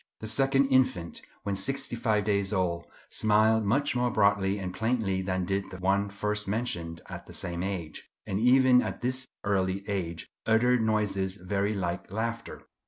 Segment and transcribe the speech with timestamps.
[0.19, 5.45] The second infant, when sixty five days old, smiled much more broadly and plainly than
[5.45, 10.27] did the one first mentioned at the same age; and even at this early age
[10.47, 12.63] uttered noises very like laughter.